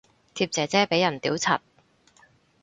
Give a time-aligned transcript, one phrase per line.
[0.33, 1.59] 貼姐姐俾人屌柒